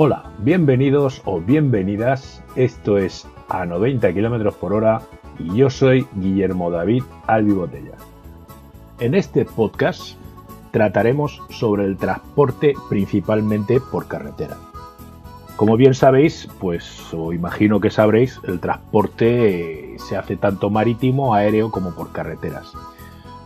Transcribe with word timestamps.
Hola, 0.00 0.30
bienvenidos 0.38 1.22
o 1.24 1.40
bienvenidas. 1.40 2.40
Esto 2.54 2.98
es 2.98 3.26
a 3.48 3.66
90 3.66 4.12
km 4.12 4.54
por 4.54 4.72
hora 4.72 5.02
y 5.40 5.56
yo 5.56 5.70
soy 5.70 6.06
Guillermo 6.14 6.70
David 6.70 7.02
Albi 7.26 7.50
Botella. 7.50 7.96
En 9.00 9.16
este 9.16 9.44
podcast 9.44 10.12
trataremos 10.70 11.42
sobre 11.50 11.84
el 11.84 11.96
transporte 11.96 12.74
principalmente 12.88 13.80
por 13.80 14.06
carretera. 14.06 14.56
Como 15.56 15.76
bien 15.76 15.94
sabéis, 15.94 16.48
pues 16.60 17.12
o 17.12 17.32
imagino 17.32 17.80
que 17.80 17.90
sabréis, 17.90 18.38
el 18.46 18.60
transporte 18.60 19.96
se 19.98 20.16
hace 20.16 20.36
tanto 20.36 20.70
marítimo, 20.70 21.34
aéreo 21.34 21.72
como 21.72 21.90
por 21.90 22.12
carreteras. 22.12 22.72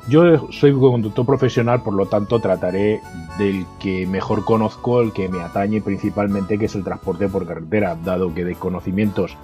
Yo 0.09 0.51
soy 0.51 0.73
conductor 0.73 1.25
profesional, 1.25 1.83
por 1.83 1.95
lo 1.95 2.07
tanto 2.07 2.41
trataré 2.41 3.01
del 3.39 3.65
que 3.79 4.07
mejor 4.07 4.45
conozco, 4.45 5.01
el 5.01 5.13
que 5.13 5.29
me 5.29 5.41
atañe 5.41 5.81
principalmente, 5.81 6.59
que 6.59 6.65
es 6.65 6.75
el 6.75 6.83
transporte 6.83 7.29
por 7.29 7.47
carretera, 7.47 7.97
dado 8.03 8.35
que 8.35 8.45
de 8.45 8.57
conocimientos 8.57 9.37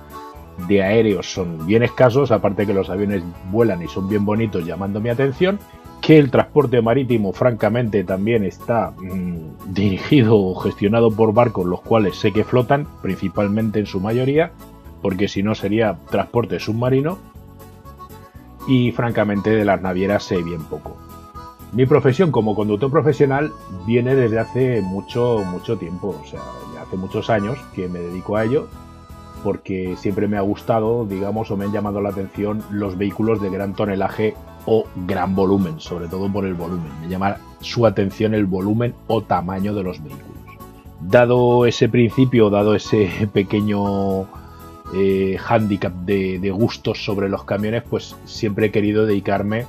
de 0.66 0.82
aéreos 0.82 1.32
son 1.32 1.64
bien 1.64 1.84
escasos, 1.84 2.32
aparte 2.32 2.66
que 2.66 2.74
los 2.74 2.90
aviones 2.90 3.22
vuelan 3.52 3.82
y 3.82 3.88
son 3.88 4.08
bien 4.08 4.24
bonitos 4.24 4.66
llamando 4.66 5.00
mi 5.00 5.08
atención, 5.10 5.60
que 6.00 6.18
el 6.18 6.30
transporte 6.30 6.82
marítimo 6.82 7.32
francamente 7.32 8.02
también 8.02 8.44
está 8.44 8.92
mm, 8.98 9.72
dirigido 9.72 10.36
o 10.36 10.54
gestionado 10.56 11.12
por 11.12 11.32
barcos 11.32 11.66
los 11.66 11.82
cuales 11.82 12.16
sé 12.16 12.32
que 12.32 12.44
flotan, 12.44 12.86
principalmente 13.00 13.78
en 13.78 13.86
su 13.86 14.00
mayoría, 14.00 14.50
porque 15.02 15.28
si 15.28 15.44
no 15.44 15.54
sería 15.54 15.98
transporte 16.10 16.58
submarino, 16.58 17.18
y 18.68 18.92
francamente 18.92 19.50
de 19.50 19.64
las 19.64 19.80
navieras 19.80 20.22
sé 20.22 20.42
bien 20.42 20.62
poco. 20.62 20.96
Mi 21.72 21.86
profesión 21.86 22.30
como 22.30 22.54
conductor 22.54 22.90
profesional 22.90 23.52
viene 23.86 24.14
desde 24.14 24.38
hace 24.38 24.82
mucho, 24.82 25.42
mucho 25.50 25.76
tiempo, 25.76 26.14
o 26.22 26.26
sea, 26.26 26.40
hace 26.80 26.96
muchos 26.96 27.30
años 27.30 27.58
que 27.74 27.88
me 27.88 27.98
dedico 27.98 28.36
a 28.36 28.44
ello, 28.44 28.68
porque 29.42 29.96
siempre 29.96 30.28
me 30.28 30.36
ha 30.36 30.42
gustado, 30.42 31.04
digamos, 31.06 31.50
o 31.50 31.56
me 31.56 31.64
han 31.64 31.72
llamado 31.72 32.00
la 32.00 32.10
atención 32.10 32.62
los 32.70 32.96
vehículos 32.96 33.40
de 33.40 33.50
gran 33.50 33.74
tonelaje 33.74 34.34
o 34.66 34.84
gran 35.06 35.34
volumen, 35.34 35.80
sobre 35.80 36.08
todo 36.08 36.30
por 36.30 36.44
el 36.44 36.54
volumen. 36.54 36.90
Me 37.00 37.08
llama 37.08 37.36
su 37.60 37.86
atención 37.86 38.34
el 38.34 38.46
volumen 38.46 38.94
o 39.06 39.22
tamaño 39.22 39.74
de 39.74 39.82
los 39.82 40.02
vehículos. 40.02 40.36
Dado 41.00 41.64
ese 41.66 41.88
principio, 41.88 42.50
dado 42.50 42.74
ese 42.74 43.28
pequeño 43.32 44.26
eh, 44.94 45.36
handicap 45.46 45.92
de, 45.92 46.50
gustos 46.50 47.04
sobre 47.04 47.28
los 47.28 47.44
camiones, 47.44 47.82
pues 47.88 48.16
siempre 48.24 48.66
he 48.66 48.70
querido 48.70 49.06
dedicarme 49.06 49.66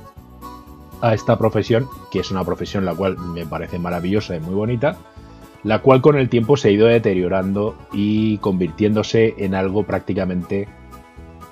a 1.02 1.14
esta 1.14 1.38
profesión, 1.38 1.86
que 2.10 2.20
es 2.20 2.30
una 2.30 2.44
profesión 2.44 2.84
la 2.84 2.94
cual 2.94 3.18
me 3.18 3.46
parece 3.46 3.78
maravillosa 3.78 4.36
y 4.36 4.40
muy 4.40 4.54
bonita, 4.54 4.96
la 5.62 5.80
cual 5.80 6.00
con 6.00 6.16
el 6.16 6.28
tiempo 6.28 6.56
se 6.56 6.68
ha 6.68 6.70
ido 6.70 6.86
deteriorando 6.86 7.76
y 7.92 8.38
convirtiéndose 8.38 9.34
en 9.38 9.54
algo 9.54 9.82
prácticamente 9.84 10.68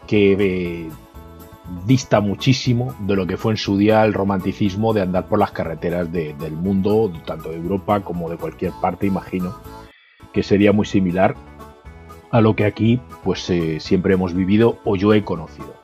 que 0.06 0.32
eh, 0.32 0.88
dista 1.86 2.20
muchísimo 2.20 2.94
de 3.00 3.16
lo 3.16 3.26
que 3.26 3.36
fue 3.36 3.52
en 3.52 3.58
su 3.58 3.76
día 3.76 4.02
el 4.04 4.14
romanticismo 4.14 4.94
de 4.94 5.02
andar 5.02 5.26
por 5.28 5.38
las 5.38 5.52
carreteras 5.52 6.10
del 6.10 6.52
mundo, 6.52 7.12
tanto 7.26 7.50
de 7.50 7.56
Europa 7.56 8.00
como 8.00 8.30
de 8.30 8.38
cualquier 8.38 8.72
parte, 8.80 9.06
imagino, 9.06 9.54
que 10.32 10.42
sería 10.42 10.72
muy 10.72 10.86
similar 10.86 11.34
a 12.30 12.40
lo 12.40 12.54
que 12.54 12.64
aquí 12.64 13.00
pues 13.24 13.48
eh, 13.50 13.80
siempre 13.80 14.14
hemos 14.14 14.34
vivido 14.34 14.78
o 14.84 14.96
yo 14.96 15.14
he 15.14 15.24
conocido. 15.24 15.74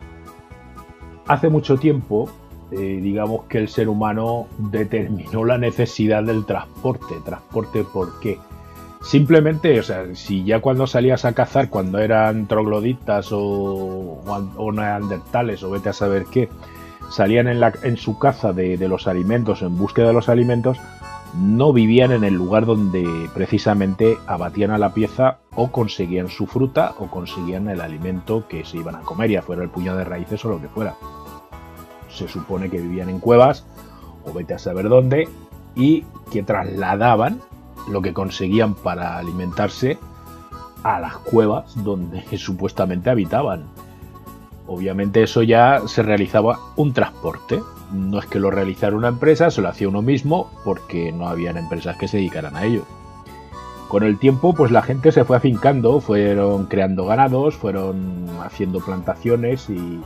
Hace 1.26 1.48
mucho 1.48 1.76
tiempo, 1.78 2.28
eh, 2.70 3.00
digamos 3.02 3.44
que 3.44 3.58
el 3.58 3.68
ser 3.68 3.88
humano 3.88 4.46
determinó 4.58 5.44
la 5.44 5.58
necesidad 5.58 6.22
del 6.22 6.44
transporte. 6.44 7.14
¿Transporte 7.24 7.84
por 7.84 8.20
qué? 8.20 8.38
Simplemente, 9.02 9.78
o 9.78 9.82
sea, 9.82 10.14
si 10.14 10.44
ya 10.44 10.60
cuando 10.60 10.86
salías 10.86 11.24
a 11.24 11.34
cazar, 11.34 11.68
cuando 11.68 11.98
eran 11.98 12.46
trogloditas 12.46 13.32
o, 13.32 14.22
o, 14.56 14.72
neandertales 14.72 15.62
o 15.62 15.70
vete 15.70 15.90
a 15.90 15.92
saber 15.92 16.24
qué, 16.30 16.48
salían 17.10 17.48
en, 17.48 17.60
la, 17.60 17.72
en 17.82 17.98
su 17.98 18.18
caza 18.18 18.54
de, 18.54 18.78
de 18.78 18.88
los 18.88 19.06
alimentos, 19.06 19.60
en 19.60 19.76
búsqueda 19.76 20.08
de 20.08 20.14
los 20.14 20.30
alimentos, 20.30 20.78
no 21.36 21.72
vivían 21.72 22.12
en 22.12 22.24
el 22.24 22.34
lugar 22.34 22.64
donde 22.66 23.28
precisamente 23.34 24.18
abatían 24.26 24.70
a 24.70 24.78
la 24.78 24.94
pieza 24.94 25.38
o 25.56 25.70
conseguían 25.70 26.28
su 26.28 26.46
fruta 26.46 26.94
o 26.98 27.08
conseguían 27.08 27.68
el 27.68 27.80
alimento 27.80 28.46
que 28.48 28.64
se 28.64 28.78
iban 28.78 28.94
a 28.94 29.00
comer, 29.00 29.30
ya 29.30 29.42
fuera 29.42 29.62
el 29.62 29.70
puñado 29.70 29.98
de 29.98 30.04
raíces 30.04 30.44
o 30.44 30.50
lo 30.50 30.60
que 30.60 30.68
fuera. 30.68 30.94
Se 32.08 32.28
supone 32.28 32.70
que 32.70 32.80
vivían 32.80 33.08
en 33.08 33.18
cuevas 33.18 33.66
o 34.24 34.32
vete 34.32 34.54
a 34.54 34.58
saber 34.58 34.88
dónde 34.88 35.28
y 35.74 36.04
que 36.30 36.42
trasladaban 36.42 37.40
lo 37.88 38.00
que 38.00 38.12
conseguían 38.14 38.74
para 38.74 39.18
alimentarse 39.18 39.98
a 40.84 41.00
las 41.00 41.16
cuevas 41.16 41.82
donde 41.82 42.22
supuestamente 42.38 43.10
habitaban. 43.10 43.64
Obviamente 44.66 45.22
eso 45.22 45.42
ya 45.42 45.82
se 45.86 46.02
realizaba 46.02 46.58
un 46.76 46.92
transporte, 46.92 47.60
no 47.92 48.18
es 48.18 48.26
que 48.26 48.40
lo 48.40 48.50
realizara 48.50 48.96
una 48.96 49.08
empresa, 49.08 49.50
se 49.50 49.60
lo 49.60 49.68
hacía 49.68 49.88
uno 49.88 50.02
mismo 50.02 50.50
porque 50.64 51.12
no 51.12 51.28
habían 51.28 51.56
empresas 51.58 51.96
que 51.96 52.08
se 52.08 52.16
dedicaran 52.16 52.56
a 52.56 52.64
ello. 52.64 52.84
Con 53.88 54.02
el 54.02 54.18
tiempo, 54.18 54.54
pues 54.54 54.72
la 54.72 54.82
gente 54.82 55.12
se 55.12 55.24
fue 55.24 55.36
afincando, 55.36 56.00
fueron 56.00 56.66
creando 56.66 57.04
ganados, 57.06 57.54
fueron 57.54 58.26
haciendo 58.42 58.80
plantaciones 58.80 59.68
y, 59.68 60.00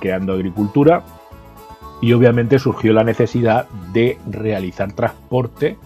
creando 0.00 0.32
agricultura. 0.32 1.04
Y 2.02 2.12
obviamente 2.12 2.58
surgió 2.58 2.92
la 2.92 3.04
necesidad 3.04 3.68
de 3.92 4.18
realizar 4.26 4.92
transporte 4.92 5.78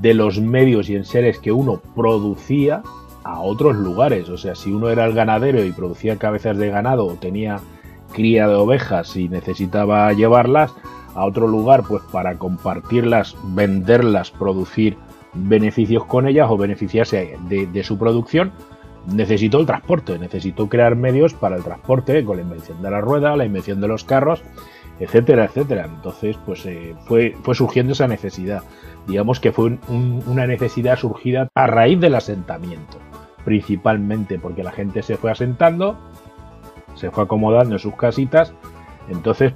de 0.00 0.12
los 0.12 0.40
medios 0.40 0.90
y 0.90 0.96
enseres 0.96 1.38
que 1.38 1.52
uno 1.52 1.80
producía 1.94 2.82
a 3.26 3.40
otros 3.40 3.76
lugares. 3.76 4.28
O 4.28 4.38
sea, 4.38 4.54
si 4.54 4.72
uno 4.72 4.88
era 4.88 5.04
el 5.04 5.12
ganadero 5.12 5.64
y 5.64 5.72
producía 5.72 6.16
cabezas 6.16 6.56
de 6.56 6.70
ganado 6.70 7.06
o 7.06 7.14
tenía 7.14 7.60
cría 8.12 8.48
de 8.48 8.54
ovejas 8.54 9.16
y 9.16 9.28
necesitaba 9.28 10.12
llevarlas 10.12 10.72
a 11.14 11.24
otro 11.24 11.48
lugar 11.48 11.82
pues 11.86 12.02
para 12.12 12.38
compartirlas, 12.38 13.36
venderlas, 13.42 14.30
producir 14.30 14.96
beneficios 15.34 16.04
con 16.04 16.26
ellas 16.26 16.48
o 16.50 16.56
beneficiarse 16.56 17.36
de, 17.48 17.84
su 17.84 17.98
producción, 17.98 18.52
necesitó 19.06 19.58
el 19.58 19.66
transporte, 19.66 20.18
necesitó 20.18 20.68
crear 20.68 20.94
medios 20.96 21.34
para 21.34 21.56
el 21.56 21.64
transporte 21.64 22.24
con 22.24 22.36
la 22.36 22.42
invención 22.42 22.80
de 22.80 22.90
la 22.90 23.00
rueda, 23.00 23.36
la 23.36 23.44
invención 23.44 23.80
de 23.80 23.88
los 23.88 24.04
carros, 24.04 24.42
etcétera, 24.98 25.46
etcétera. 25.46 25.86
Entonces, 25.86 26.36
pues 26.44 26.64
eh, 26.66 26.94
fue, 27.06 27.34
fue 27.42 27.54
surgiendo 27.54 27.92
esa 27.92 28.08
necesidad. 28.08 28.62
Digamos 29.06 29.40
que 29.40 29.52
fue 29.52 29.78
una 29.88 30.46
necesidad 30.46 30.98
surgida 30.98 31.48
a 31.54 31.66
raíz 31.66 32.00
del 32.00 32.14
asentamiento, 32.14 32.98
principalmente 33.46 34.40
porque 34.40 34.64
la 34.64 34.72
gente 34.72 35.04
se 35.04 35.16
fue 35.16 35.30
asentando, 35.30 35.96
se 36.96 37.12
fue 37.12 37.24
acomodando 37.24 37.76
en 37.76 37.78
sus 37.78 37.94
casitas, 37.94 38.52
entonces 39.08 39.54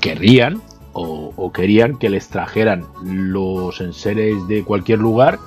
querrían 0.00 0.60
o, 0.92 1.52
querían 1.52 1.96
que 1.98 2.10
les 2.10 2.28
trajeran 2.28 2.84
los 3.04 3.80
enseres 3.80 4.48
de 4.48 4.64
cualquier 4.64 4.98
lugar 4.98 5.38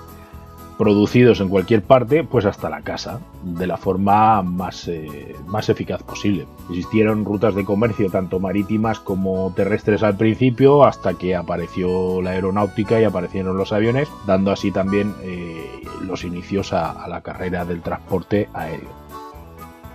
producidos 0.78 1.42
en 1.42 1.50
cualquier 1.50 1.84
parte, 1.84 2.24
pues 2.24 2.46
hasta 2.46 2.70
la 2.70 2.82
casa, 2.82 3.20
de 3.44 3.68
la 3.68 3.76
forma 3.76 4.42
más, 4.42 4.88
eh, 4.88 5.36
más 5.46 5.68
eficaz 5.68 6.02
posible. 6.02 6.48
Existieron 6.70 7.26
rutas 7.26 7.54
de 7.54 7.66
comercio 7.66 8.10
tanto 8.10 8.40
marítimas 8.40 9.00
como 9.00 9.54
terrestres 9.54 10.02
al 10.02 10.16
principio, 10.16 10.86
hasta 10.86 11.14
que 11.16 11.36
apareció 11.36 12.22
la 12.22 12.32
aeronáutica 12.32 13.00
y 13.00 13.04
aparecieron 13.04 13.58
los 13.58 13.74
aviones, 13.74 14.08
dando 14.26 14.50
así 14.50 14.72
también 14.72 15.14
eh, 15.22 15.61
los 16.06 16.24
inicios 16.24 16.74
a 16.74 17.08
la 17.08 17.22
carrera 17.22 17.66
del 17.66 17.82
transporte 17.82 18.50
aéreo. 18.54 18.90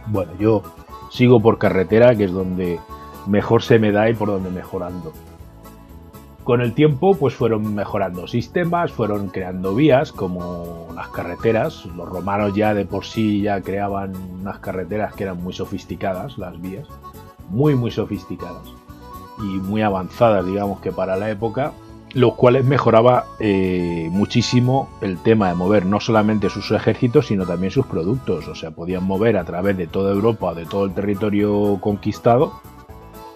Bueno, 0.06 0.32
yo 0.38 0.62
sigo 1.10 1.40
por 1.40 1.58
carretera, 1.58 2.14
que 2.14 2.24
es 2.24 2.32
donde 2.32 2.78
mejor 3.26 3.62
se 3.62 3.78
me 3.78 3.92
da 3.92 4.08
y 4.08 4.14
por 4.14 4.28
donde 4.28 4.50
mejor 4.50 4.82
ando. 4.82 5.12
Con 6.44 6.60
el 6.60 6.74
tiempo, 6.74 7.16
pues 7.16 7.34
fueron 7.34 7.74
mejorando 7.74 8.28
sistemas, 8.28 8.92
fueron 8.92 9.30
creando 9.30 9.74
vías 9.74 10.12
como 10.12 10.86
las 10.94 11.08
carreteras. 11.08 11.86
Los 11.86 12.08
romanos 12.08 12.54
ya 12.54 12.72
de 12.72 12.84
por 12.84 13.04
sí 13.04 13.42
ya 13.42 13.60
creaban 13.62 14.14
unas 14.40 14.60
carreteras 14.60 15.12
que 15.14 15.24
eran 15.24 15.42
muy 15.42 15.52
sofisticadas, 15.52 16.38
las 16.38 16.60
vías, 16.60 16.86
muy 17.50 17.74
muy 17.74 17.90
sofisticadas 17.90 18.62
y 19.40 19.58
muy 19.58 19.82
avanzadas, 19.82 20.46
digamos 20.46 20.80
que 20.80 20.92
para 20.92 21.16
la 21.16 21.30
época 21.30 21.72
los 22.16 22.34
cuales 22.34 22.64
mejoraba 22.64 23.26
eh, 23.40 24.08
muchísimo 24.10 24.88
el 25.02 25.18
tema 25.18 25.50
de 25.50 25.54
mover 25.54 25.84
no 25.84 26.00
solamente 26.00 26.48
sus 26.48 26.70
ejércitos, 26.70 27.26
sino 27.26 27.44
también 27.44 27.70
sus 27.70 27.84
productos. 27.84 28.48
O 28.48 28.54
sea, 28.54 28.70
podían 28.70 29.04
mover 29.04 29.36
a 29.36 29.44
través 29.44 29.76
de 29.76 29.86
toda 29.86 30.14
Europa, 30.14 30.54
de 30.54 30.64
todo 30.64 30.86
el 30.86 30.94
territorio 30.94 31.78
conquistado, 31.78 32.62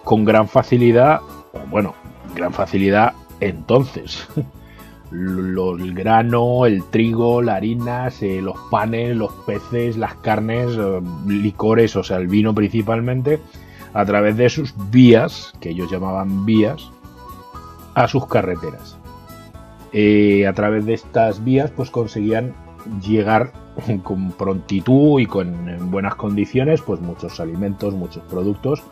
con 0.03 0.25
gran 0.25 0.47
facilidad, 0.47 1.21
bueno, 1.69 1.93
gran 2.35 2.53
facilidad 2.53 3.13
entonces. 3.39 4.27
el 5.11 5.93
grano, 5.93 6.65
el 6.65 6.83
trigo, 6.85 7.43
la 7.43 7.57
harina, 7.57 8.09
eh, 8.19 8.41
los 8.41 8.57
panes, 8.71 9.15
los 9.15 9.31
peces, 9.45 9.95
las 9.95 10.15
carnes, 10.15 10.71
eh, 10.75 11.01
licores, 11.27 11.95
o 11.95 12.03
sea, 12.03 12.17
el 12.17 12.27
vino 12.27 12.55
principalmente, 12.55 13.39
a 13.93 14.03
través 14.05 14.37
de 14.37 14.49
sus 14.49 14.73
vías, 14.89 15.53
que 15.59 15.69
ellos 15.69 15.91
llamaban 15.91 16.47
vías, 16.47 16.89
a 17.95 18.07
sus 18.07 18.27
carreteras. 18.27 18.97
Eh, 19.93 20.47
a 20.47 20.53
través 20.53 20.85
de 20.85 20.93
estas 20.93 21.43
vías 21.43 21.69
pues 21.71 21.89
conseguían 21.89 22.53
llegar 23.01 23.51
con 24.03 24.31
prontitud 24.31 25.19
y 25.19 25.25
con 25.25 25.91
buenas 25.91 26.15
condiciones, 26.15 26.81
pues 26.81 27.01
muchos 27.01 27.39
alimentos, 27.39 27.93
muchos 27.93 28.23
productos 28.23 28.83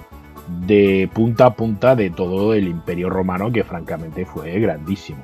de 0.66 1.10
punta 1.14 1.48
a 1.48 1.54
punta 1.56 1.96
de 1.96 2.10
todo 2.10 2.54
el 2.54 2.68
imperio 2.68 3.10
romano, 3.10 3.52
que 3.52 3.64
francamente 3.64 4.26
fue 4.26 4.60
grandísimo. 4.60 5.20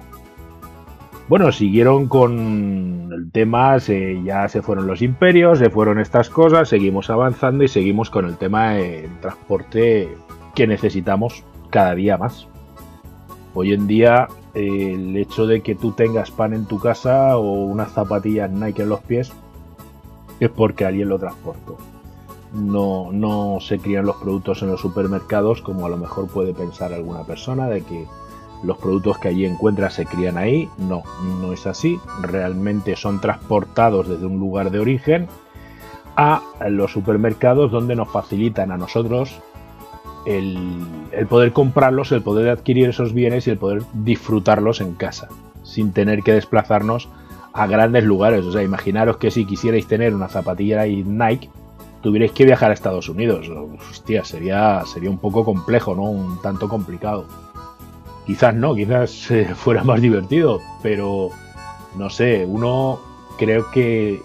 Bueno, 1.27 1.51
siguieron 1.51 2.07
con 2.07 3.09
el 3.11 3.31
tema, 3.31 3.77
ya 3.77 4.47
se 4.47 4.61
fueron 4.61 4.85
los 4.85 5.01
imperios, 5.01 5.57
se 5.57 5.71
fueron 5.71 5.99
estas 5.99 6.29
cosas, 6.29 6.69
seguimos 6.69 7.09
avanzando 7.09 7.63
y 7.63 7.67
seguimos 7.67 8.11
con 8.11 8.25
el 8.25 8.37
tema 8.37 8.73
del 8.73 9.09
transporte 9.21 10.15
que 10.53 10.67
necesitamos 10.67 11.43
cada 11.71 11.95
día 11.95 12.17
más. 12.17 12.47
Hoy 13.57 13.71
en 13.71 13.87
día 13.87 14.27
el 14.53 15.15
hecho 15.15 15.47
de 15.47 15.61
que 15.61 15.75
tú 15.75 15.93
tengas 15.93 16.29
pan 16.29 16.53
en 16.53 16.65
tu 16.65 16.77
casa 16.77 17.37
o 17.37 17.63
unas 17.63 17.93
zapatillas 17.93 18.51
Nike 18.51 18.83
en 18.83 18.89
los 18.89 18.99
pies 18.99 19.31
es 20.41 20.49
porque 20.49 20.83
alguien 20.83 21.07
lo 21.07 21.17
transportó. 21.17 21.77
No, 22.53 23.13
no 23.13 23.59
se 23.61 23.79
crían 23.79 24.05
los 24.05 24.17
productos 24.17 24.61
en 24.61 24.71
los 24.71 24.81
supermercados 24.81 25.61
como 25.61 25.85
a 25.85 25.89
lo 25.89 25.95
mejor 25.95 26.27
puede 26.27 26.53
pensar 26.53 26.91
alguna 26.91 27.23
persona 27.23 27.69
de 27.69 27.81
que 27.83 28.05
los 28.61 28.77
productos 28.77 29.19
que 29.19 29.29
allí 29.29 29.45
encuentras 29.45 29.93
se 29.93 30.05
crían 30.05 30.37
ahí. 30.37 30.69
No, 30.77 31.03
no 31.39 31.53
es 31.53 31.65
así. 31.65 31.97
Realmente 32.23 32.97
son 32.97 33.21
transportados 33.21 34.09
desde 34.09 34.25
un 34.25 34.37
lugar 34.37 34.69
de 34.69 34.79
origen 34.79 35.27
a 36.17 36.41
los 36.67 36.91
supermercados 36.91 37.71
donde 37.71 37.95
nos 37.95 38.09
facilitan 38.09 38.73
a 38.73 38.77
nosotros 38.77 39.39
el, 40.25 40.85
poder 41.29 41.53
comprarlos, 41.53 42.11
el 42.11 42.21
poder 42.21 42.49
adquirir 42.49 42.89
esos 42.89 43.13
bienes 43.13 43.47
y 43.47 43.51
el 43.51 43.57
poder 43.57 43.83
disfrutarlos 43.93 44.81
en 44.81 44.95
casa, 44.95 45.29
sin 45.63 45.91
tener 45.91 46.23
que 46.23 46.33
desplazarnos 46.33 47.09
a 47.53 47.67
grandes 47.67 48.03
lugares. 48.03 48.45
O 48.45 48.51
sea, 48.51 48.63
imaginaros 48.63 49.17
que 49.17 49.31
si 49.31 49.45
quisierais 49.45 49.87
tener 49.87 50.13
una 50.13 50.27
zapatilla 50.27 50.85
Nike, 50.85 51.49
tuvierais 52.01 52.31
que 52.31 52.45
viajar 52.45 52.71
a 52.71 52.73
Estados 52.73 53.09
Unidos. 53.09 53.49
Hostia, 53.89 54.23
sería, 54.23 54.83
sería 54.85 55.09
un 55.09 55.17
poco 55.17 55.45
complejo, 55.45 55.95
¿no? 55.95 56.03
Un 56.03 56.41
tanto 56.41 56.67
complicado. 56.67 57.25
Quizás 58.25 58.55
no, 58.55 58.75
quizás 58.75 59.31
eh, 59.31 59.45
fuera 59.55 59.83
más 59.83 60.01
divertido, 60.01 60.59
pero 60.81 61.29
no 61.95 62.09
sé, 62.09 62.45
uno 62.45 62.99
creo 63.37 63.69
que 63.71 64.21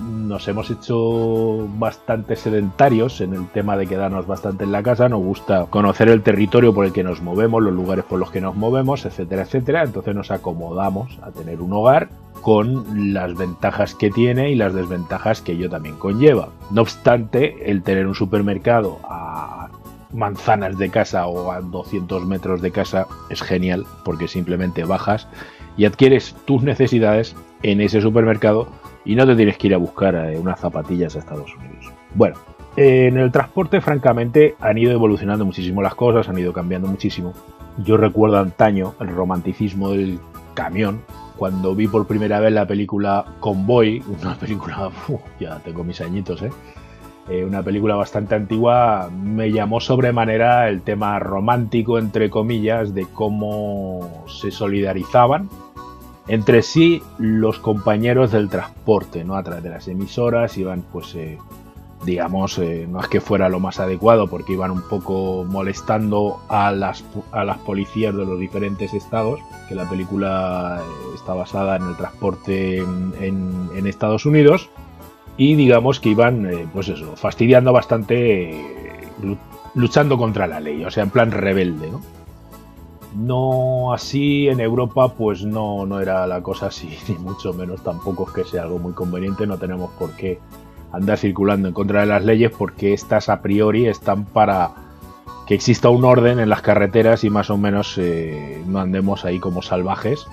nos 0.00 0.48
hemos 0.48 0.70
hecho 0.70 1.68
bastante 1.78 2.36
sedentarios 2.36 3.20
en 3.20 3.34
el 3.34 3.46
tema 3.48 3.76
de 3.76 3.86
quedarnos 3.86 4.26
bastante 4.26 4.64
en 4.64 4.72
la 4.72 4.82
casa, 4.82 5.08
nos 5.08 5.20
gusta 5.20 5.66
conocer 5.66 6.08
el 6.08 6.22
territorio 6.22 6.74
por 6.74 6.86
el 6.86 6.92
que 6.92 7.04
nos 7.04 7.20
movemos, 7.20 7.62
los 7.62 7.74
lugares 7.74 8.04
por 8.04 8.18
los 8.18 8.30
que 8.30 8.40
nos 8.40 8.56
movemos, 8.56 9.04
etcétera, 9.04 9.42
etcétera, 9.42 9.82
entonces 9.82 10.14
nos 10.14 10.30
acomodamos 10.30 11.18
a 11.22 11.30
tener 11.30 11.60
un 11.60 11.72
hogar 11.72 12.08
con 12.42 13.12
las 13.12 13.34
ventajas 13.34 13.94
que 13.94 14.10
tiene 14.10 14.50
y 14.50 14.54
las 14.54 14.74
desventajas 14.74 15.42
que 15.42 15.52
ello 15.52 15.68
también 15.68 15.96
conlleva. 15.96 16.48
No 16.70 16.82
obstante, 16.82 17.70
el 17.70 17.82
tener 17.82 18.06
un 18.06 18.14
supermercado 18.14 18.98
a 19.04 19.68
manzanas 20.12 20.78
de 20.78 20.90
casa 20.90 21.26
o 21.26 21.52
a 21.52 21.60
200 21.60 22.26
metros 22.26 22.62
de 22.62 22.72
casa 22.72 23.06
es 23.28 23.42
genial 23.42 23.86
porque 24.04 24.26
simplemente 24.26 24.84
bajas 24.84 25.28
y 25.76 25.84
adquieres 25.84 26.34
tus 26.46 26.62
necesidades 26.62 27.36
en 27.62 27.80
ese 27.80 28.00
supermercado 28.00 28.68
y 29.04 29.14
no 29.14 29.26
te 29.26 29.36
tienes 29.36 29.56
que 29.56 29.68
ir 29.68 29.74
a 29.74 29.78
buscar 29.78 30.14
eh, 30.14 30.38
unas 30.38 30.60
zapatillas 30.60 31.16
a 31.16 31.20
Estados 31.20 31.54
Unidos. 31.56 31.92
Bueno, 32.14 32.36
en 32.76 33.18
el 33.18 33.32
transporte 33.32 33.80
francamente 33.80 34.54
han 34.60 34.78
ido 34.78 34.92
evolucionando 34.92 35.44
muchísimo 35.44 35.82
las 35.82 35.94
cosas, 35.94 36.28
han 36.28 36.38
ido 36.38 36.52
cambiando 36.52 36.88
muchísimo. 36.88 37.34
Yo 37.78 37.96
recuerdo 37.96 38.38
antaño 38.38 38.94
el 39.00 39.08
romanticismo 39.08 39.90
del 39.90 40.20
camión, 40.54 41.02
cuando 41.36 41.74
vi 41.74 41.88
por 41.88 42.06
primera 42.06 42.38
vez 42.40 42.52
la 42.52 42.66
película 42.66 43.24
Convoy, 43.40 44.02
una 44.22 44.34
película, 44.34 44.90
ya 45.40 45.58
tengo 45.60 45.84
mis 45.84 46.00
añitos, 46.00 46.42
¿eh? 46.42 46.50
¿eh? 47.28 47.44
una 47.44 47.62
película 47.62 47.96
bastante 47.96 48.34
antigua, 48.34 49.10
me 49.10 49.50
llamó 49.50 49.80
sobremanera 49.80 50.68
el 50.68 50.82
tema 50.82 51.18
romántico, 51.18 51.98
entre 51.98 52.30
comillas, 52.30 52.94
de 52.94 53.06
cómo 53.06 54.24
se 54.28 54.50
solidarizaban 54.50 55.48
entre 56.30 56.62
sí 56.62 57.02
los 57.18 57.58
compañeros 57.58 58.30
del 58.30 58.48
transporte, 58.48 59.24
¿no? 59.24 59.34
A 59.34 59.42
través 59.42 59.64
de 59.64 59.70
las 59.70 59.88
emisoras 59.88 60.56
iban, 60.56 60.84
pues, 60.92 61.12
eh, 61.16 61.38
digamos, 62.04 62.56
eh, 62.58 62.86
no 62.88 63.00
es 63.00 63.08
que 63.08 63.20
fuera 63.20 63.48
lo 63.48 63.58
más 63.58 63.80
adecuado, 63.80 64.28
porque 64.28 64.52
iban 64.52 64.70
un 64.70 64.82
poco 64.88 65.44
molestando 65.44 66.40
a 66.48 66.70
las, 66.70 67.02
a 67.32 67.42
las 67.42 67.58
policías 67.58 68.14
de 68.14 68.24
los 68.24 68.38
diferentes 68.38 68.94
estados, 68.94 69.40
que 69.68 69.74
la 69.74 69.90
película 69.90 70.80
eh, 70.80 71.14
está 71.16 71.34
basada 71.34 71.74
en 71.74 71.88
el 71.88 71.96
transporte 71.96 72.78
en, 72.78 73.68
en 73.74 73.86
Estados 73.88 74.24
Unidos, 74.24 74.70
y 75.36 75.56
digamos 75.56 75.98
que 75.98 76.10
iban, 76.10 76.48
pues 76.72 76.90
eso, 76.90 77.16
fastidiando 77.16 77.72
bastante, 77.72 78.54
luchando 79.74 80.16
contra 80.16 80.46
la 80.46 80.60
ley, 80.60 80.84
o 80.84 80.92
sea, 80.92 81.02
en 81.02 81.10
plan 81.10 81.32
rebelde, 81.32 81.90
¿no? 81.90 82.19
No 83.14 83.92
así 83.92 84.48
en 84.48 84.60
Europa, 84.60 85.14
pues 85.14 85.44
no, 85.44 85.84
no 85.84 86.00
era 86.00 86.26
la 86.26 86.42
cosa 86.42 86.66
así, 86.66 86.96
ni 87.08 87.16
mucho 87.16 87.52
menos. 87.52 87.82
Tampoco 87.82 88.28
es 88.28 88.34
que 88.34 88.44
sea 88.44 88.62
algo 88.62 88.78
muy 88.78 88.92
conveniente, 88.92 89.46
no 89.46 89.58
tenemos 89.58 89.90
por 89.98 90.12
qué 90.12 90.38
andar 90.92 91.18
circulando 91.18 91.68
en 91.68 91.74
contra 91.74 92.00
de 92.00 92.06
las 92.06 92.24
leyes 92.24 92.52
porque 92.56 92.92
estas 92.92 93.28
a 93.28 93.42
priori 93.42 93.86
están 93.86 94.24
para 94.24 94.70
que 95.46 95.54
exista 95.54 95.88
un 95.88 96.04
orden 96.04 96.38
en 96.38 96.48
las 96.48 96.62
carreteras 96.62 97.24
y 97.24 97.30
más 97.30 97.50
o 97.50 97.56
menos 97.56 97.96
eh, 97.98 98.62
no 98.66 98.80
andemos 98.80 99.24
ahí 99.24 99.38
como 99.38 99.62
salvajes, 99.62 100.26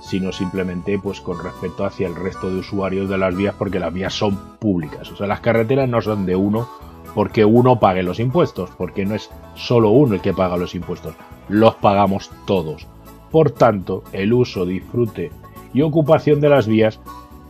sino 0.00 0.32
simplemente 0.32 0.98
pues 0.98 1.20
con 1.20 1.42
respeto 1.42 1.84
hacia 1.84 2.06
el 2.06 2.14
resto 2.14 2.50
de 2.50 2.60
usuarios 2.60 3.08
de 3.08 3.18
las 3.18 3.34
vías 3.34 3.54
porque 3.58 3.80
las 3.80 3.92
vías 3.92 4.14
son 4.14 4.36
públicas, 4.58 5.10
o 5.10 5.16
sea, 5.16 5.26
las 5.26 5.40
carreteras 5.40 5.88
no 5.88 6.00
son 6.02 6.26
de 6.26 6.36
uno 6.36 6.68
porque 7.14 7.44
uno 7.44 7.78
pague 7.78 8.02
los 8.02 8.20
impuestos, 8.20 8.70
porque 8.76 9.04
no 9.04 9.14
es 9.14 9.30
solo 9.54 9.90
uno 9.90 10.14
el 10.14 10.20
que 10.20 10.34
paga 10.34 10.56
los 10.56 10.74
impuestos, 10.74 11.14
los 11.48 11.74
pagamos 11.76 12.30
todos. 12.46 12.86
Por 13.30 13.50
tanto, 13.50 14.04
el 14.12 14.32
uso, 14.32 14.64
disfrute 14.64 15.30
y 15.72 15.82
ocupación 15.82 16.40
de 16.40 16.48
las 16.48 16.66
vías 16.66 17.00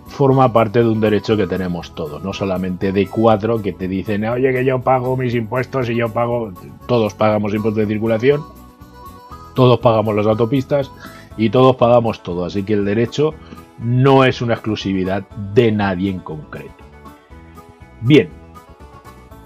forma 0.07 0.53
parte 0.53 0.81
de 0.81 0.89
un 0.89 1.01
derecho 1.01 1.37
que 1.37 1.47
tenemos 1.47 1.95
todos, 1.95 2.23
no 2.23 2.33
solamente 2.33 2.93
de 2.93 3.07
cuatro 3.07 3.61
que 3.61 3.73
te 3.73 3.89
dicen, 3.89 4.25
oye, 4.25 4.53
que 4.53 4.65
yo 4.65 4.81
pago 4.81 5.17
mis 5.17 5.35
impuestos 5.35 5.91
y 5.91 5.97
yo 5.97 6.09
pago, 6.11 6.53
todos 6.87 7.15
pagamos 7.15 7.55
impuestos 7.55 7.81
de 7.81 7.93
circulación, 7.93 8.43
todos 9.55 9.79
pagamos 9.81 10.15
las 10.15 10.27
autopistas 10.27 10.93
y 11.37 11.51
todos 11.51 11.77
pagamos 11.77 12.23
todo, 12.23 12.45
así 12.45 12.63
que 12.63 12.75
el 12.75 12.85
derecho 12.85 13.35
no 13.79 14.25
es 14.25 14.41
una 14.41 14.55
exclusividad 14.55 15.29
de 15.53 15.73
nadie 15.73 16.11
en 16.11 16.21
concreto. 16.21 16.85
Bien, 18.01 18.29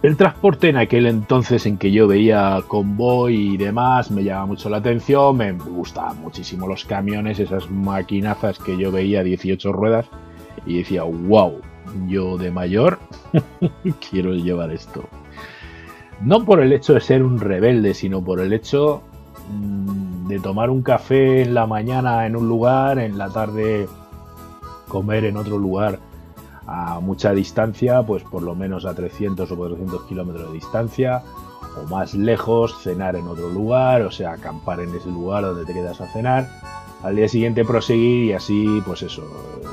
el 0.02 0.16
transporte 0.16 0.68
en 0.68 0.76
aquel 0.76 1.06
entonces 1.06 1.66
en 1.66 1.76
que 1.76 1.90
yo 1.90 2.06
veía 2.06 2.62
convoy 2.68 3.54
y 3.54 3.56
demás 3.56 4.10
me 4.10 4.22
llamaba 4.22 4.46
mucho 4.46 4.70
la 4.70 4.76
atención, 4.76 5.36
me 5.36 5.52
gustaban 5.52 6.20
muchísimo 6.20 6.68
los 6.68 6.84
camiones, 6.84 7.40
esas 7.40 7.70
maquinazas 7.70 8.58
que 8.58 8.76
yo 8.76 8.92
veía 8.92 9.22
18 9.22 9.72
ruedas 9.72 10.06
y 10.66 10.78
decía, 10.78 11.02
wow, 11.02 11.60
yo 12.06 12.36
de 12.38 12.50
mayor 12.50 12.98
quiero 14.10 14.34
llevar 14.34 14.70
esto. 14.70 15.08
No 16.20 16.44
por 16.44 16.60
el 16.60 16.72
hecho 16.72 16.94
de 16.94 17.00
ser 17.00 17.22
un 17.22 17.40
rebelde, 17.40 17.94
sino 17.94 18.22
por 18.22 18.40
el 18.40 18.52
hecho 18.52 19.02
mm, 19.50 20.28
de 20.28 20.38
tomar 20.38 20.70
un 20.70 20.82
café 20.82 21.42
en 21.42 21.54
la 21.54 21.66
mañana 21.66 22.26
en 22.26 22.36
un 22.36 22.48
lugar, 22.48 22.98
en 22.98 23.18
la 23.18 23.30
tarde 23.30 23.88
comer 24.88 25.24
en 25.24 25.36
otro 25.36 25.58
lugar 25.58 25.98
a 26.68 27.00
mucha 27.00 27.32
distancia, 27.32 28.02
pues 28.02 28.22
por 28.22 28.42
lo 28.42 28.54
menos 28.54 28.84
a 28.84 28.94
300 28.94 29.50
o 29.50 29.56
400 29.56 30.02
kilómetros 30.02 30.48
de 30.48 30.52
distancia, 30.52 31.22
o 31.76 31.88
más 31.88 32.14
lejos, 32.14 32.82
cenar 32.82 33.16
en 33.16 33.26
otro 33.26 33.48
lugar, 33.48 34.02
o 34.02 34.10
sea, 34.10 34.32
acampar 34.32 34.80
en 34.80 34.94
ese 34.94 35.08
lugar 35.08 35.44
donde 35.44 35.64
te 35.64 35.72
quedas 35.72 36.00
a 36.02 36.06
cenar, 36.08 36.46
al 37.02 37.16
día 37.16 37.26
siguiente 37.26 37.64
proseguir 37.64 38.24
y 38.24 38.32
así, 38.34 38.82
pues 38.84 39.02
eso, 39.02 39.24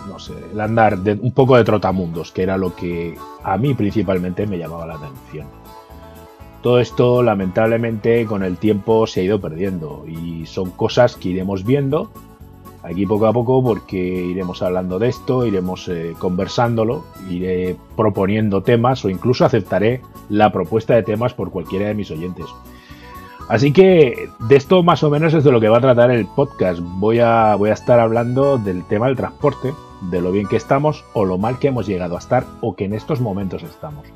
no 0.07 0.17
sé, 0.19 0.33
el 0.53 0.59
andar 0.61 0.99
de, 0.99 1.13
un 1.13 1.33
poco 1.33 1.57
de 1.57 1.65
trotamundos, 1.65 2.31
que 2.31 2.43
era 2.43 2.57
lo 2.57 2.73
que 2.73 3.17
a 3.43 3.57
mí 3.57 3.73
principalmente 3.73 4.47
me 4.47 4.57
llamaba 4.57 4.87
la 4.87 4.95
atención. 4.95 5.47
Todo 6.61 6.79
esto, 6.79 7.21
lamentablemente, 7.21 8.25
con 8.25 8.41
el 8.41 8.57
tiempo 8.57 9.05
se 9.05 9.19
ha 9.19 9.23
ido 9.23 9.41
perdiendo 9.41 10.05
y 10.07 10.45
son 10.45 10.71
cosas 10.71 11.15
que 11.17 11.29
iremos 11.29 11.65
viendo 11.65 12.09
aquí 12.85 13.05
poco 13.05 13.27
a 13.27 13.33
poco 13.33 13.63
porque 13.63 13.97
iremos 13.97 14.61
hablando 14.61 14.99
de 14.99 15.09
esto, 15.09 15.45
iremos 15.45 15.87
eh, 15.87 16.13
conversándolo, 16.17 17.03
iré 17.29 17.75
proponiendo 17.95 18.61
temas 18.61 19.03
o 19.05 19.09
incluso 19.09 19.45
aceptaré 19.45 20.01
la 20.29 20.51
propuesta 20.51 20.93
de 20.93 21.03
temas 21.03 21.33
por 21.33 21.51
cualquiera 21.51 21.87
de 21.87 21.95
mis 21.95 22.11
oyentes. 22.11 22.45
Así 23.47 23.71
que 23.71 24.29
de 24.39 24.55
esto 24.55 24.81
más 24.81 25.03
o 25.03 25.09
menos 25.09 25.33
es 25.33 25.43
de 25.43 25.51
lo 25.51 25.61
que 25.61 25.69
va 25.69 25.77
a 25.77 25.81
tratar 25.81 26.09
el 26.09 26.25
podcast. 26.25 26.79
Voy 26.81 27.19
a, 27.19 27.55
voy 27.55 27.69
a 27.69 27.73
estar 27.73 27.99
hablando 27.99 28.57
del 28.57 28.83
tema 28.85 29.07
del 29.07 29.15
transporte, 29.15 29.73
de 30.09 30.21
lo 30.21 30.31
bien 30.31 30.47
que 30.47 30.55
estamos 30.55 31.05
o 31.13 31.25
lo 31.25 31.37
mal 31.37 31.59
que 31.59 31.67
hemos 31.67 31.85
llegado 31.87 32.15
a 32.15 32.19
estar 32.19 32.45
o 32.61 32.75
que 32.75 32.85
en 32.85 32.93
estos 32.93 33.21
momentos 33.21 33.61
estamos. 33.63 34.07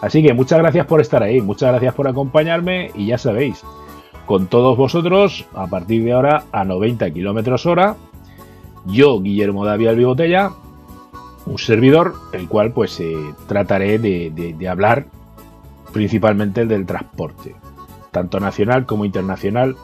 Así 0.00 0.22
que 0.22 0.34
muchas 0.34 0.58
gracias 0.58 0.86
por 0.86 1.00
estar 1.00 1.22
ahí, 1.22 1.40
muchas 1.40 1.70
gracias 1.70 1.94
por 1.94 2.06
acompañarme 2.06 2.90
y 2.94 3.06
ya 3.06 3.18
sabéis, 3.18 3.64
con 4.28 4.46
todos 4.46 4.76
vosotros 4.76 5.46
a 5.54 5.66
partir 5.68 6.04
de 6.04 6.12
ahora 6.12 6.44
a 6.52 6.62
90 6.62 7.10
kilómetros 7.12 7.64
hora. 7.64 7.96
Yo, 8.84 9.22
Guillermo 9.22 9.64
David 9.64 9.88
Albibotella, 9.88 10.50
un 11.46 11.58
servidor, 11.58 12.12
el 12.34 12.46
cual 12.46 12.72
pues 12.72 13.00
eh, 13.00 13.16
trataré 13.46 13.98
de, 13.98 14.68
hablar 14.68 15.06
principalmente 15.94 16.66
del 16.66 16.84
transporte, 16.84 17.56
tanto 18.10 18.38
nacional 18.38 18.84
como 18.84 19.06
internacional 19.06 19.76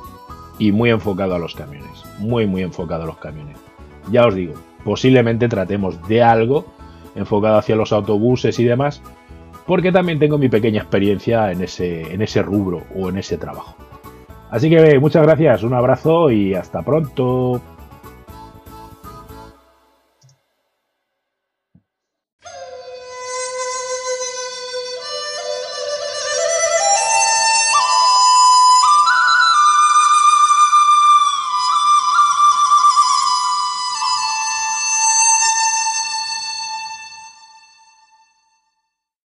y 0.58 0.72
muy 0.72 0.90
enfocado 0.90 1.34
a 1.34 1.38
los 1.38 1.54
camiones, 1.54 2.04
muy 2.18 2.46
muy 2.46 2.62
enfocado 2.62 3.04
a 3.04 3.06
los 3.06 3.16
camiones. 3.16 3.56
Ya 4.12 4.26
os 4.26 4.34
digo, 4.34 4.52
posiblemente 4.84 5.48
tratemos 5.48 6.06
de 6.06 6.22
algo 6.22 6.66
enfocado 7.14 7.56
hacia 7.56 7.76
los 7.76 7.94
autobuses 7.94 8.58
y 8.58 8.64
demás, 8.64 9.00
porque 9.66 9.90
también 9.90 10.18
tengo 10.18 10.36
mi 10.36 10.50
pequeña 10.50 10.82
experiencia 10.82 11.50
en 11.50 11.62
ese, 11.62 12.12
en 12.12 12.20
ese 12.20 12.42
rubro 12.42 12.82
o 12.94 13.08
en 13.08 13.16
ese 13.16 13.38
trabajo. 13.38 13.74
Así 14.54 14.70
que 14.70 15.00
muchas 15.00 15.24
gracias, 15.24 15.64
un 15.64 15.74
abrazo 15.74 16.30
y 16.30 16.54
hasta 16.54 16.80
pronto. 16.82 17.60